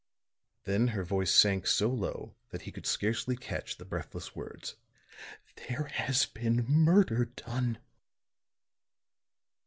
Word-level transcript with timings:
Then 0.63 0.87
her 0.97 1.03
voice 1.03 1.31
sank 1.31 1.67
so 1.67 1.87
low 1.87 2.33
that 2.49 2.63
he 2.63 2.71
could 2.71 2.87
scarcely 2.87 3.35
catch 3.35 3.77
the 3.77 3.85
breathless 3.85 4.35
words. 4.35 4.73
"There 5.67 5.89
has 5.93 6.25
been 6.25 6.65
murder 6.67 7.25
done." 7.25 7.77